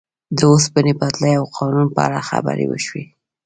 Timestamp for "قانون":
1.57-1.87